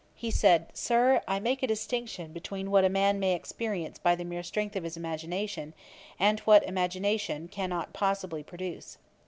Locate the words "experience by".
3.35-4.15